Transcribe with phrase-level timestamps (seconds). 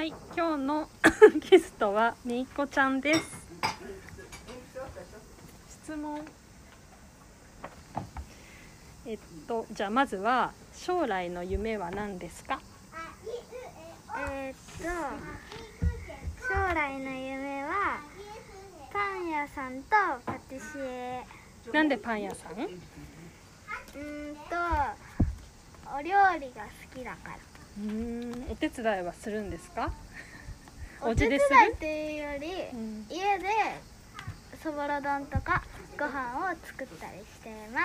[0.00, 0.88] はい、今日の
[1.50, 3.46] ゲストはめいこちゃんです。
[5.82, 6.24] 質問。
[9.04, 12.58] えっと、じゃあまずは将来の夢は何ですか？
[14.30, 14.84] えーっと
[16.48, 18.00] 将来の夢は
[18.90, 19.90] パン屋さんと
[20.24, 21.26] パティシエ
[21.74, 22.52] なんでパン屋さん？
[22.54, 24.42] うーんと
[25.94, 29.92] お料理が好きだからうーん、お手伝いはするんですか？
[31.02, 31.40] おお手伝い
[31.72, 31.76] っ。
[31.76, 33.46] ていうより、うん家で
[34.62, 35.62] そぼろ丼とか
[35.98, 37.80] ご飯を作ったりしてま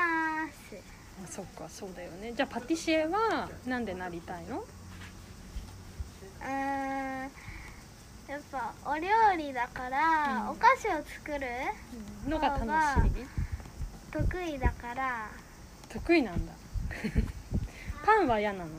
[0.52, 0.76] す
[1.24, 2.34] あ、そっか、そうだよね。
[2.34, 4.60] じゃあパティシエはなんでなりたいの？
[4.60, 6.48] うー
[7.28, 7.32] ん
[8.28, 9.02] やっぱお料
[9.38, 11.48] 理だから、うんお菓子を作る
[12.28, 13.26] のが楽しい？
[14.12, 15.30] 得意だから
[15.90, 16.52] 得意なんだ。
[18.06, 18.70] パンは嫌なの？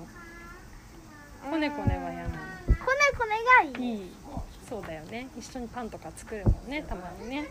[1.45, 2.35] こねこねは嫌なの。
[2.67, 2.79] こね
[3.19, 3.37] こね
[3.75, 3.95] がいい。
[3.95, 4.11] いい
[4.69, 5.29] そうだよね。
[5.39, 7.47] 一緒にパンとか作るもんねたまにね。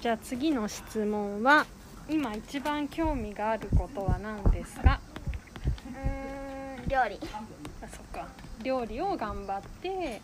[0.00, 1.66] じゃあ次の質問は
[2.08, 5.00] 今一番興味があることは何ですか？
[5.88, 7.18] うーん料理。
[7.82, 8.28] あそっか。
[8.62, 10.20] 料理を頑張って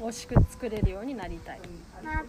[0.00, 1.60] 美味しく作れるようになりたい、
[2.02, 2.24] なっ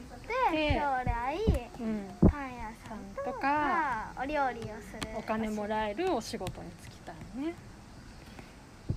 [0.52, 1.38] てで将来
[1.79, 5.17] うん、パン屋さんとかお料理をする。
[5.17, 7.53] お金もらえるお仕事に就きたいね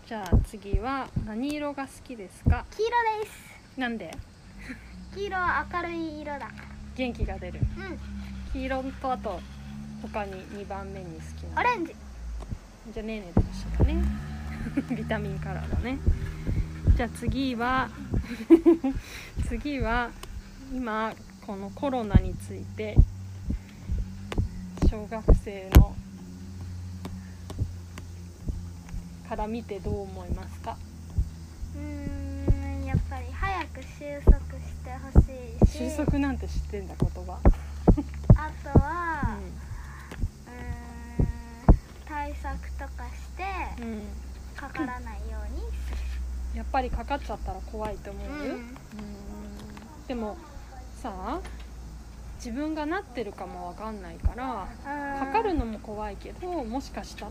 [0.06, 2.64] じゃあ次は何色が好きですか？
[2.76, 3.80] 黄色です。
[3.80, 4.10] なんで？
[5.14, 6.40] 黄色は明るい色だ。
[6.40, 6.52] か
[6.96, 7.60] 元気が出る。
[7.78, 7.98] らうん。
[8.52, 9.40] 黄色とあと
[10.02, 11.60] 他に2番目に好きな。
[11.60, 11.94] オレンジ。
[12.92, 14.04] じゃあねえねえと一緒だね。
[14.96, 15.98] ビタミンカラーだね。
[16.96, 17.88] じゃあ次は
[19.48, 20.10] 次は
[20.72, 21.12] 今
[21.46, 22.96] このコロナについて
[24.90, 25.94] 小学生の
[29.28, 30.76] から見てどう思いますか？
[31.76, 35.24] うーんやっぱり早く収束してほし
[35.62, 35.90] いし。
[35.90, 37.38] 収束なんて知ってんだ言葉、
[38.36, 39.38] あとは
[40.46, 41.76] うーん
[42.06, 43.92] 対策とかしてうん。
[43.94, 44.02] うん、
[44.54, 45.60] かからないように。
[45.62, 48.76] す やっぱりかかっちゃったら怖いと思う、る、うん。
[50.06, 50.36] でも
[51.02, 51.40] さあ
[52.36, 54.68] 自分がなってるかもわかんないから
[55.18, 57.28] かかるのも怖いけどもしかした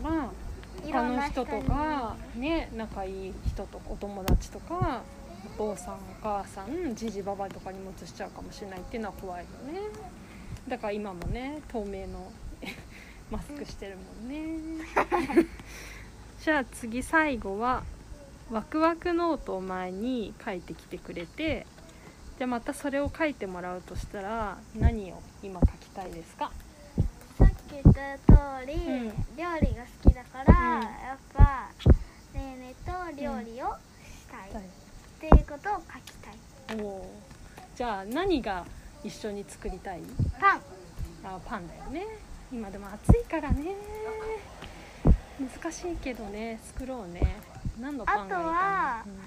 [0.82, 5.02] 他の人とかね仲いい人とかお友達とか
[5.58, 9.80] お父さんお母さんじじばばとかにも移しちゃうかもしれないっていうのは怖いよね。
[10.68, 12.30] だから今もね透明の
[13.30, 14.84] マスクしてるもんね。
[16.42, 17.82] じゃあ次最後は
[18.50, 21.66] ワクワクノートを前に書いてきてくれて
[22.38, 26.50] じゃあまたそれを書いてもらうとしたら何を今書きたいですか？
[27.82, 29.08] 言った通り、うん。
[29.36, 30.82] 料理が好きだから、うん。
[30.82, 31.70] やっぱ
[32.34, 34.62] ねえねえと料理をしたい、はい。
[34.62, 34.66] っ
[35.20, 36.30] ていうことを書きた
[36.74, 36.80] い。
[36.80, 37.04] おー。
[37.76, 38.64] じゃあ何が
[39.02, 40.02] 一緒に作りたい？
[40.40, 40.60] パン。
[41.24, 42.06] あパンだよね。
[42.52, 43.74] 今でも暑いからね。
[45.62, 46.60] 難しいけどね。
[46.64, 47.36] 作ろうね。
[47.80, 49.00] 何のパンがいいかな？
[49.00, 49.24] あとは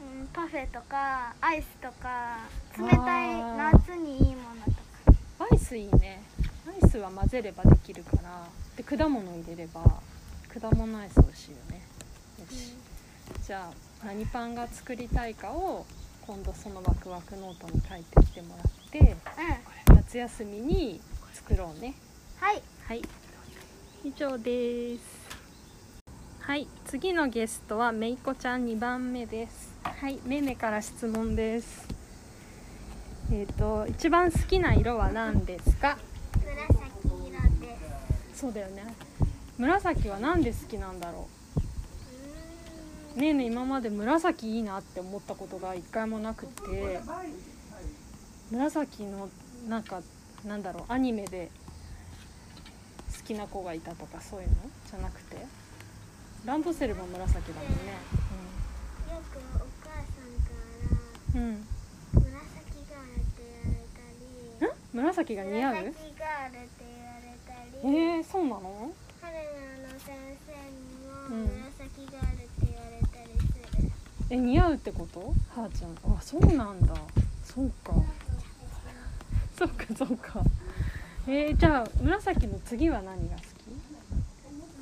[0.00, 2.38] うん、パフェとかアイスとか
[2.78, 4.76] 冷たいあー夏にいいものとか。
[5.08, 6.20] うんアイスいいね。
[6.37, 6.37] ア
[6.82, 8.46] イスは混ぜればできるから
[8.76, 9.82] で果物入れれば
[10.60, 11.82] 果物アイス美味しいよね。
[12.40, 12.74] よし、
[13.46, 13.70] じゃ
[14.02, 15.84] あ何パンが作りたいかを
[16.26, 19.16] 今度そのワクワクノートに書いてきてもらって
[19.88, 19.96] うん。
[19.96, 21.00] 夏休みに
[21.34, 21.94] 作ろうね。
[22.38, 22.62] はい。
[22.86, 23.02] はい。
[24.04, 25.02] 以上です。
[26.40, 26.66] はい。
[26.86, 29.74] 次のゲストはめいこちゃん2番目です。
[29.82, 30.18] はい。
[30.24, 31.86] めいめから質問です。
[33.30, 35.98] えっ、と一番好きな色は何ですか？
[38.38, 38.84] そうだよね。
[39.58, 41.26] 紫は何で好きなんだろ
[43.16, 43.20] う。
[43.20, 47.00] ねえねえ今まで紫いいなって思ったことが一回もなくて。
[48.52, 49.28] 紫の
[49.68, 50.02] なんか
[50.46, 51.50] なんだろうアニメで
[53.14, 54.54] 好きな子がいたとかそういうの？
[54.88, 55.36] じゃなくて。
[56.46, 57.74] ランドセルも紫だもんね。
[59.10, 60.54] よくお母さんか
[61.34, 61.66] らうん、うん、
[62.22, 63.82] 紫ガールって言われ
[64.62, 64.70] たり。
[64.70, 65.74] ん紫が似合う？
[65.74, 66.77] 紫ガールって
[67.80, 68.92] えー、そうなの？
[69.20, 69.38] 春菜
[69.92, 70.16] の先
[70.46, 70.78] 生に
[71.30, 73.90] うんも紫ガールって言われたりする、
[74.30, 75.20] え似合うってこと？
[75.20, 75.90] はーちゃん。
[76.12, 76.94] あそうなんだ。
[77.44, 77.92] そうか。
[79.56, 80.42] そうかそうか。
[81.26, 83.46] えー、じゃあ紫の次は何が好き、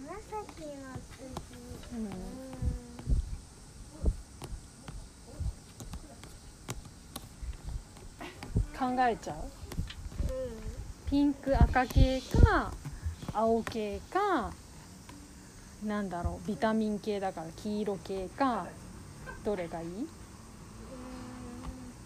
[0.02, 0.76] 紫の
[1.12, 1.26] 次
[1.96, 2.12] うんうん。
[8.96, 9.36] 考えちゃう？
[11.10, 12.72] ピンク赤系か
[13.38, 14.50] 青系か
[15.84, 18.66] なんだろうビタミン系だから黄色系か
[19.44, 19.88] どれがいい？
[19.88, 20.06] うんと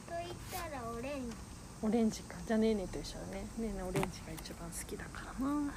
[0.08, 1.36] 言ったらオレンジ。
[1.82, 2.34] オレンジか。
[2.48, 3.32] じゃあねえねえと一緒だね。
[3.32, 5.72] ねえねえオレンジが一番好きだからな。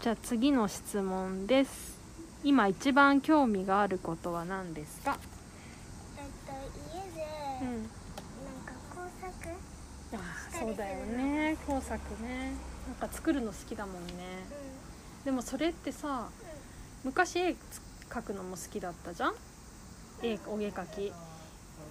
[0.00, 1.96] じゃあ次の質問です。
[2.42, 5.16] 今一番興味があることは何ですか？
[6.18, 6.52] えっと
[6.92, 7.24] 家で
[7.62, 7.68] うん。
[7.70, 7.86] なん
[8.66, 9.30] か工作
[10.14, 10.18] あ
[10.58, 11.56] そうだよね。
[11.68, 14.12] 工作ねなんか作るの好きだもんね。
[15.22, 16.28] うでもそれってさ
[17.04, 17.56] 昔絵
[18.10, 19.34] 描くのも好きだったじゃん？
[20.22, 21.12] 絵お絵描き。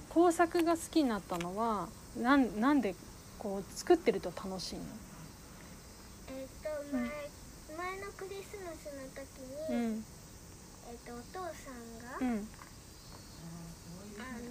[0.09, 2.95] 工作が好きになったのはなんなんで
[3.39, 4.83] こう作ってると楽しいの？
[4.83, 4.88] ん
[6.29, 7.01] えっと前
[7.77, 9.39] 前のクリスマスの時
[9.71, 10.03] に、うん。
[10.89, 12.47] えっとお父さんが、うん。
[14.19, 14.50] あの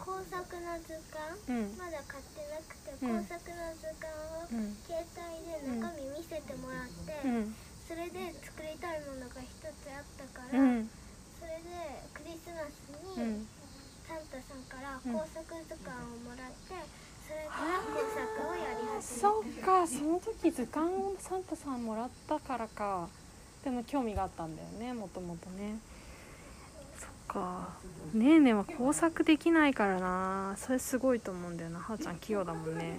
[0.00, 1.36] 工作の図鑑？
[1.48, 1.78] うん。
[1.78, 3.20] まだ買ってなくて、うん。
[3.20, 4.08] 工作の図鑑
[4.40, 4.76] をうん。
[4.86, 7.54] 携帯で中身見せてもらって、うん。
[7.86, 10.90] それで作りたいものが一つあったかうら、ん。
[11.38, 11.70] それで
[12.14, 13.48] クリスマスうにん。
[14.08, 15.12] サンタさんからうん。
[15.12, 16.74] 工作図鑑をもらって
[17.26, 18.18] それから工作
[18.50, 19.28] をやり始めた。
[19.28, 19.86] そっか。
[19.86, 23.08] その時図鑑をサンタさんもらったからか。
[23.60, 25.76] でも興味があったんだよねもともとね
[27.32, 27.68] か。
[28.12, 30.54] ねえねえは工作できないからな。
[30.58, 31.78] それすごいと思うんだよな。
[31.78, 32.98] はーちゃん器用だもんね。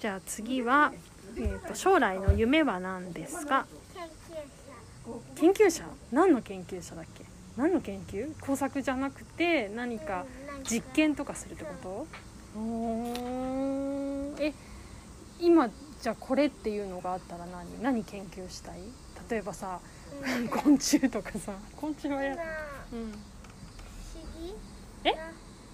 [0.00, 0.92] じゃあ次は、
[1.36, 3.66] えー、と将来の夢は何ですか？
[5.36, 5.54] 研究者。
[5.54, 5.84] 研究者。
[6.12, 7.24] 何の研究者だっけ？
[7.56, 8.32] 何の研究？
[8.40, 10.26] 工作じゃなくて何か
[10.64, 12.06] 実験とかするってこと？
[12.58, 14.52] おーえ
[15.40, 15.70] 今
[16.02, 17.82] じゃあこれっていうのがあったら何？
[17.82, 18.80] 何研究したい？
[19.30, 19.78] 例えばさ
[20.38, 20.48] うん。
[20.50, 21.52] 昆虫とかさ。
[21.76, 22.36] 昆虫はや
[22.92, 23.12] うん。
[23.12, 23.14] 不
[24.18, 24.54] 思議。
[25.04, 25.16] えな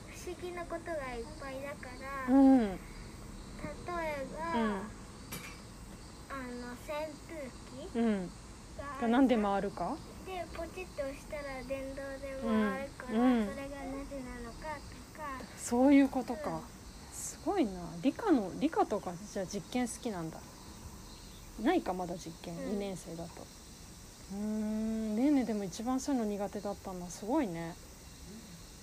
[0.09, 1.89] 不思議なことがいっぱいだか
[2.29, 2.59] ら、うん。
[2.61, 4.91] 例えば、うん。
[6.31, 6.87] あの扇
[7.29, 7.51] 風
[7.93, 8.27] 機うん。
[8.79, 9.97] があが何で回るか？
[10.27, 13.39] でポチッと押したら電動で回るから、うん。
[13.39, 13.47] うん。
[13.47, 15.43] それがなぜなのかとか。
[15.57, 16.61] そういうことか。
[17.13, 17.71] すごいな。
[18.03, 20.39] 理科の理科とかじゃあ実験好きなんだ。
[21.63, 22.55] ないかまだ実験。
[22.55, 22.73] うん。
[22.75, 23.47] 2年生だと
[24.33, 25.17] うーん。
[25.17, 27.75] ねえねえでも一番そういうの苦手だったんだすごいね。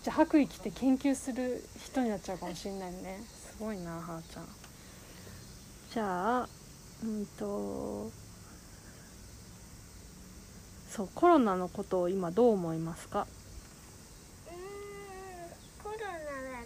[0.03, 3.19] じゃあ白衣着て研究する人になっちゃうかもしれないね。
[3.27, 4.47] すごいなはーちゃん。
[5.93, 6.49] じゃあ
[7.03, 8.11] うんと
[10.89, 13.27] そうコロナのことを今どう思いますか？
[14.47, 14.57] うーん
[15.83, 16.65] コロナだっ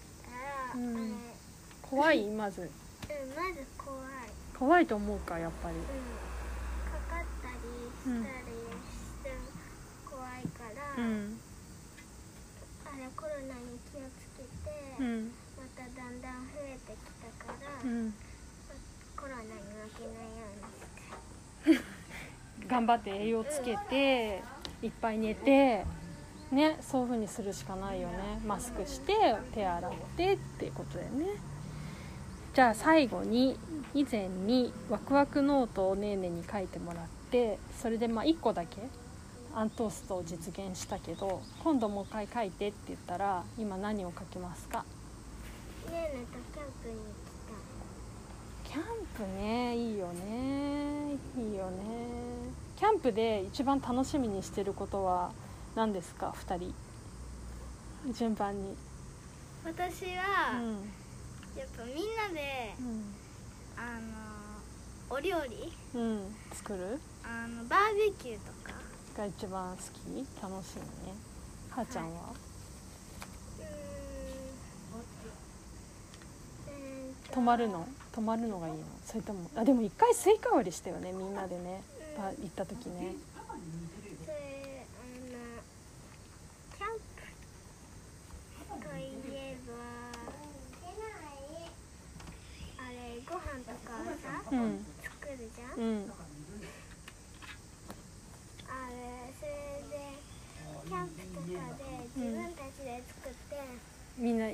[0.74, 1.18] たら、うん。
[1.82, 2.28] 怖い？
[2.28, 2.62] まず。
[2.62, 4.02] うん、まず怖い、
[4.58, 5.76] 怖いと思うかやっぱり。
[5.76, 5.90] うん、か
[7.16, 7.60] かったり
[8.04, 8.49] したら、
[11.00, 11.40] うん。
[12.86, 15.32] あれコロナに気をつけて、うん。
[15.56, 18.14] まただんだん増えてきたから、うん。
[19.16, 19.56] コロナに負
[19.98, 20.46] けないよ
[21.66, 21.84] うにして。
[22.68, 24.44] 頑張って栄養つけて
[24.82, 25.86] いっぱい寝て
[26.52, 28.42] ねそういう風にするしかないよね。
[28.46, 29.14] マスクして
[29.54, 31.26] 手洗ってっていうことだよね。
[32.54, 33.58] じゃあ最後に
[33.94, 38.78] 以前にワクワクノートをねーねーに書いてもらってそれでまあ1個だけ
[39.56, 44.86] アントーストを実現したけど今度もう一回書いてって言ったら今何を書きますか？
[45.92, 46.96] ねえねとキャンプに
[48.64, 48.84] 来キャン
[49.18, 51.14] プねいいよね。
[51.38, 51.80] いいよね。
[52.78, 55.32] キャンプで一番楽しみにしてることは
[55.76, 58.14] 何ですか？2人。
[58.14, 58.78] 順番に。
[59.64, 60.76] た私うは、ん
[61.58, 62.74] やっぱみんなで
[63.76, 65.74] あのお料理？
[65.96, 67.02] うん、うん、作る？
[67.24, 68.79] あのバーベキューとか
[69.20, 69.86] が一番好き？
[70.42, 71.14] 楽しいね。
[71.70, 72.32] はーちゃんは、
[73.60, 73.68] うーん。
[76.70, 77.86] えーと泊まるの？
[78.14, 78.80] 泊まるのがいいの？
[79.06, 81.82] それともあでも一回スイカ割りしたよねみんなでね。
[82.18, 83.16] ば行った時ね。
[94.52, 94.84] うん。
[95.04, 96.12] 作るじゃん、うん
[98.68, 98.72] あ
[99.46, 99.50] れ
[99.84, 100.04] それで
[100.88, 101.84] キャンプとかで
[102.16, 103.56] 自分たちで作って、
[104.18, 104.46] みんな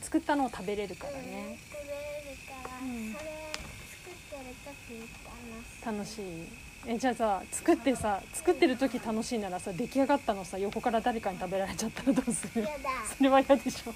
[0.00, 1.58] 作ったのを食べれるからね。
[1.70, 3.24] 食べれるから、うんそれ
[3.90, 5.08] 作ってる時
[5.84, 6.24] 楽しい。
[6.26, 6.48] 楽しい。
[6.86, 12.66] えじゃあさ作ってさ作ってる時楽しいならさ出来上がったのさ横から誰かに食べられちゃったらどうする？
[13.16, 13.90] それは嫌でしょ。
[13.90, 13.94] わ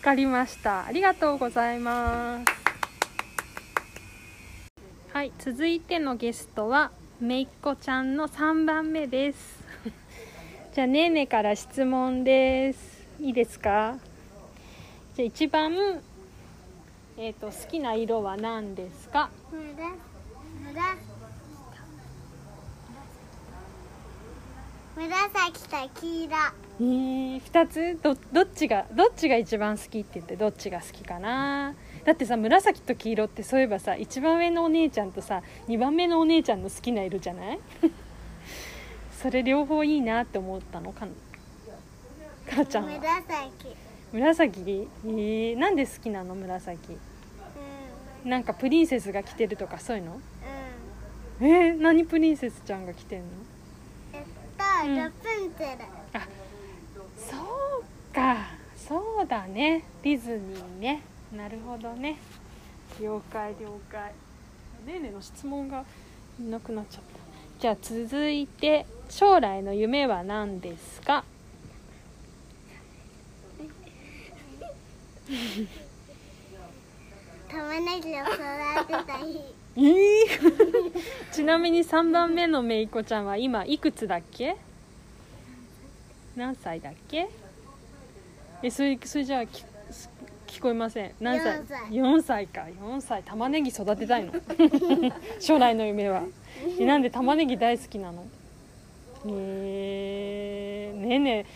[0.00, 0.86] かりました。
[0.86, 2.44] ありがとうございます。
[5.12, 9.64] はい続いてのゲストはめいっ子ちゃんの3番目です。
[10.74, 13.06] じゃあねーねーから質問です。
[13.20, 13.96] いいですか？
[15.14, 15.72] じゃあ一番
[17.18, 19.30] えー、と好きな色は何ですか？
[24.94, 26.36] 紫と黄色。
[26.80, 27.98] えー、2つ？
[28.02, 31.74] どどっちがどっちが一番好きって言ってどっちが好きかな？
[32.06, 37.58] だってさ紫と黄色ってそういえばさ一番上のお姉ちゃんとさ2番目のお姉ちゃんの好きな色じゃない？
[39.20, 41.08] それ両方いいなって思ったのか
[42.48, 42.90] 母ちゃんは？
[42.92, 43.76] 紫。
[44.12, 44.88] 紫？
[45.04, 46.36] えー、なんで好きなの？
[46.36, 46.92] 紫。
[48.24, 48.30] うん。
[48.30, 50.20] なんかプリンセスが着てるとかそういうの？
[51.40, 51.46] うん。
[51.46, 53.26] えー、何プリンセスちゃんが着てんの？
[54.12, 54.96] えっと、うん。
[54.96, 55.84] ラプンツェル。
[57.18, 58.36] そうか。
[58.76, 59.82] そうだね。
[60.04, 61.02] ディズニーね
[61.36, 62.16] なるほどね。
[63.00, 64.12] 了解了解。
[64.86, 65.84] ねえねえの質問が
[66.40, 67.60] いなくなっちゃった。
[67.60, 71.24] じゃあ続いて将来の夢は何ですか？
[77.48, 78.36] 玉ねぎを育
[78.86, 79.44] てたい
[79.76, 80.92] えー？
[81.32, 84.56] ちなみに3番目のめいこちゃんは今いくつだっけ？
[86.34, 87.28] 何歳だっけ？
[88.62, 89.64] えそれそれじゃあき
[90.56, 91.12] 聞こえません。
[91.20, 91.90] 何歳？4歳。
[91.90, 92.62] 4歳か。
[92.62, 93.22] 4歳。
[93.24, 94.32] 玉ねぎ育てたいの。
[95.38, 96.22] 将来の夢は。
[96.80, 98.24] えなんで玉ねぎ大好きなの？
[99.26, 101.46] えー、ねえね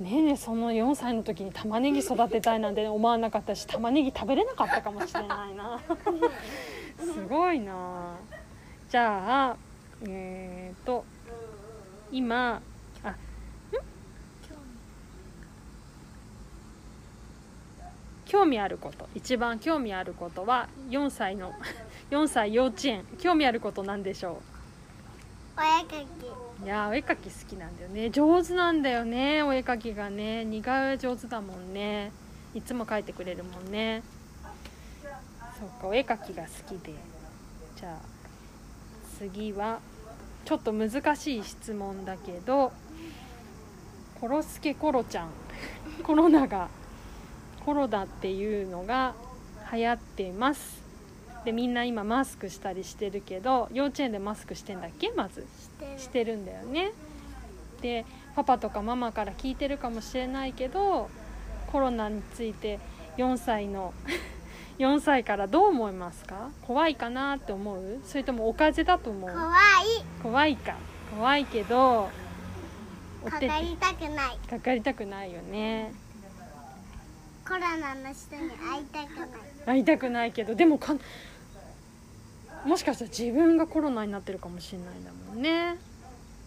[0.00, 0.02] え。
[0.04, 5.80] ねえねえその4歳の時に玉ねぎ育てたいなんて思わなかったし玉ねぎ食べれなかったかもしれないな。
[7.02, 8.14] すごいな。
[8.88, 9.56] じゃあ
[10.06, 11.04] えっ、と
[12.12, 12.62] 今
[13.02, 13.16] あん
[18.26, 21.52] 興味あること一番興味あることは4歳の
[22.10, 24.42] 4歳幼稚園興味あることなんでしょ
[25.56, 26.62] お絵かき。
[26.62, 28.10] ういやーお絵かき好きなんだよね。
[28.10, 30.44] 上手なんだよねお絵かきがね。
[30.44, 32.12] 似顔絵上手だもんね。
[32.54, 34.02] いつも描いてくれるもんね。
[35.58, 36.92] そっかお絵かきが好きで。
[37.76, 37.98] じゃあ
[39.18, 39.80] 次は
[40.44, 42.72] ちょっと難しい質問だけど
[44.20, 45.28] コロスケコロちゃん
[46.02, 46.68] コロナが
[47.66, 49.14] コロナっていうのが
[49.72, 50.80] 流行ってます。
[51.44, 55.10] でみんな今マスクしたりしてるけど幼稚園でマスクしてんだっけ？
[55.10, 55.44] まず。
[55.98, 56.36] してる。
[56.36, 56.92] んだよね。
[57.82, 61.10] でパパとかママから聞いてるかもしれないけど
[61.70, 62.78] コロナについて
[63.18, 63.92] 4歳の
[64.78, 66.50] 4歳からどう思いますか？
[66.62, 68.00] 怖いかなって思う？
[68.06, 69.30] それともお風邪だと思う？
[69.30, 69.52] 怖い。
[70.22, 70.74] 怖いか。
[71.16, 72.08] 怖いけど
[73.24, 74.38] かかりたくない。
[74.48, 75.92] かかりたくないよね
[77.46, 79.28] コロナの人に会いたくない。
[79.66, 80.96] 会いたくないけどでもか
[82.64, 85.78] もしかしたら自分がコロナになってるかもしれないんだもんね。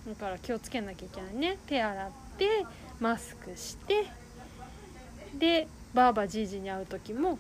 [0.08, 1.58] だから気をつけなきゃいけないね。
[1.68, 2.66] 手洗って
[3.00, 4.08] マスクして
[5.38, 7.40] でばあばじいじに会う時も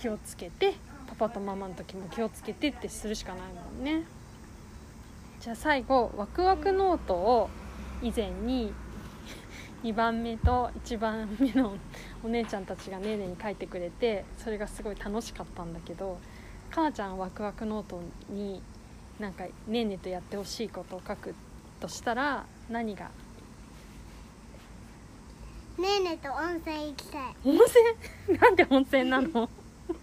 [0.00, 0.74] 気をつけて
[1.06, 4.04] パパとママの時も気をつけてってするしかないもんね。
[5.40, 7.50] じゃあ最後ワクワクノートを
[8.02, 8.72] 以前に
[9.84, 11.76] 2番目と1番目の
[12.24, 16.18] お姉ちゃんたちがねーねーに書いてくれてそれがすごい楽しかったんだけど
[16.70, 18.60] かなちゃんワクワクノートに
[19.20, 21.34] なんかねーねーとやってほしいことを書く
[21.80, 23.10] としたら何が？
[25.78, 27.34] ねえねえと温泉行きたい。
[27.44, 27.54] 温
[28.26, 28.38] 泉？
[28.40, 29.48] なんで温泉なの？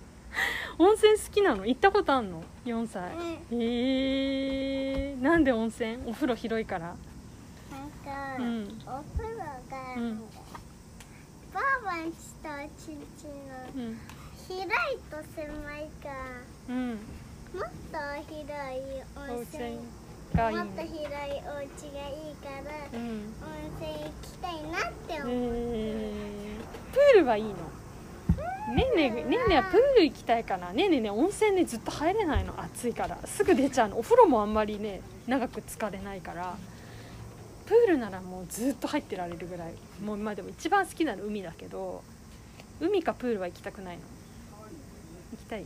[0.78, 1.66] 温泉好きなの？
[1.66, 3.12] 行ったことあんの？4歳。
[3.52, 5.98] えー、なんで温泉？
[6.08, 6.88] お風呂広いから。
[6.90, 6.96] なん
[8.06, 8.64] か、うん。
[8.86, 9.43] お風呂
[9.74, 10.20] が、うん。
[11.54, 14.00] ばあばんちとちんちんのうん。
[14.48, 14.70] 広い
[15.10, 15.44] と狭
[15.78, 16.10] いか。
[16.70, 16.90] うん。
[16.92, 17.98] もっと
[18.30, 18.50] 広い
[19.16, 19.78] 温温泉泉
[20.36, 23.02] がいいのもっと広いお家がいいから、うん。
[23.02, 26.14] 温泉行きたいなってえ思う、ー、
[26.92, 27.54] プールはいいの。
[28.74, 30.72] ねえねえねえねえはプール行きたいかな。
[30.72, 32.54] ねえねえね温泉ねずっと入れないの。
[32.60, 33.18] 暑いから。
[33.26, 34.00] すぐ出ちゃうの。
[34.00, 36.58] お風呂もあんまりね長く浸かれないから
[37.66, 42.04] プールならもうずっと入ってられるぐらいもうまあでも一番好きなの海だけど
[42.80, 44.02] 海かプールは行きたくないの？
[45.32, 45.66] 行きたい？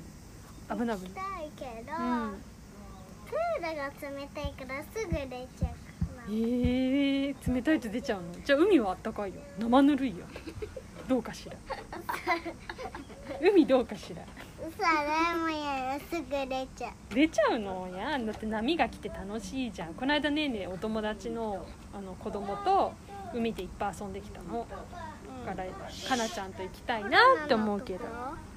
[0.69, 0.97] 危ない危ない？
[0.99, 2.33] 行きたいけど、うん。
[3.25, 5.69] プールが冷たいからすぐ出ちゃう。
[5.69, 5.71] か
[6.17, 8.31] らえー、冷たいと出ちゃうの？
[8.45, 9.41] じゃあ海はあったかいよ。
[9.59, 10.25] 生ぬるいよ。
[11.07, 11.55] どうかしら？
[13.41, 14.21] 海どうかしら？
[14.67, 17.15] 嘘だもやすぐ出ちゃう。
[17.15, 17.87] 出ちゃうの？
[17.95, 19.93] やだって波が来て楽しいじゃん。
[19.93, 22.91] この間ねえねえお友達のあの子供と
[23.33, 24.67] 海でいっぱい遊んできたの。
[25.45, 25.67] だから
[26.09, 27.99] かなちゃんと行きたいなって思うけど。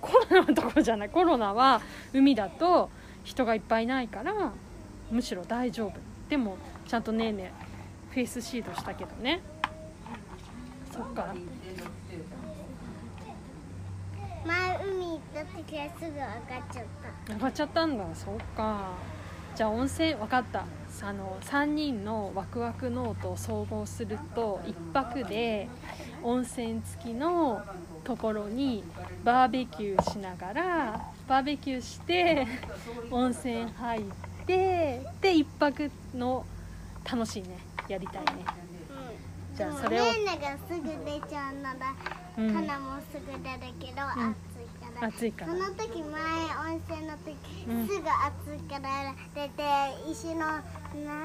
[0.01, 1.11] コロナのとこじゃない。
[1.11, 1.81] コロナは
[2.13, 2.91] 海だと
[3.23, 4.53] 人がいっぱいいないから
[5.13, 5.93] むしろ大丈夫。
[6.29, 6.57] でも
[6.89, 9.43] ちゃんとねえねえフェイスシードしたけどね。
[10.93, 11.33] そっか。
[15.33, 16.41] 前海行った時はすぐ上がっ
[16.73, 16.85] ちゃっ
[17.27, 17.35] た。
[17.35, 18.05] 上がっちゃったんだ。
[18.15, 18.93] そっか。
[19.55, 20.65] じゃあ温泉分かった。
[21.03, 25.69] あの3人のワクワクノートを総合すると1泊で
[26.23, 27.63] 温泉付きの
[28.05, 28.85] ところに
[29.25, 32.47] バーベキューしながらバーベキューして
[33.11, 34.03] 温泉入っ
[34.47, 36.45] てで1泊の
[37.11, 37.59] 楽しいね。
[37.89, 38.45] やりたいね。
[39.57, 41.95] じゃあそれをねねがすぐ出ちゃうのだ、
[42.39, 42.55] うん。
[42.55, 44.50] かなもすぐ出るけど、うん
[45.01, 45.53] 暑いから。
[45.53, 46.23] その時前
[46.73, 47.37] 温泉の時、
[47.69, 49.63] うんすぐ暑いから出て
[50.11, 50.63] 石のな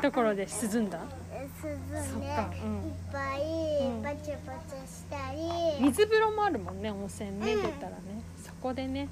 [0.02, 1.00] ところで涼んだ？
[1.00, 2.28] 涼んで、
[2.64, 2.78] うん。
[2.88, 3.42] いっぱい
[3.88, 4.02] うん。
[4.02, 5.40] バチバチしたり、
[5.82, 7.62] 水風呂もあるもんね温泉ねうん。
[7.62, 7.96] 出たらね。
[8.44, 9.10] そこでね。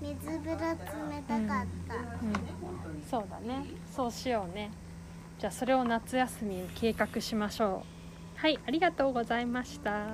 [0.00, 0.56] 水風呂冷
[1.28, 3.02] たかった、うん。
[3.10, 3.66] そうだね。
[3.94, 4.70] そうしようね。
[5.38, 7.84] じゃあそれを夏休みに計画しましょ
[8.36, 8.40] う。
[8.40, 10.06] はいありがとうございました